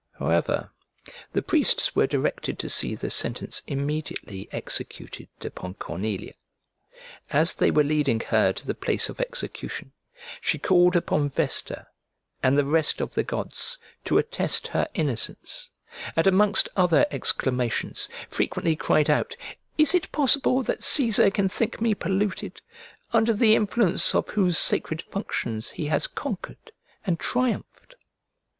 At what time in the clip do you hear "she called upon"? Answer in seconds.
10.41-11.29